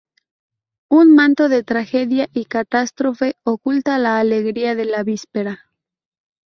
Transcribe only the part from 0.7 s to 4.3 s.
Un manto de tragedia y catástrofe oculta la